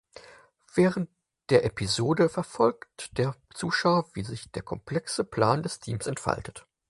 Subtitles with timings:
[0.73, 1.11] Während
[1.51, 6.65] der Episode verfolgt der Zuschauer, wie sich der komplexe Plan des Teams entfaltet.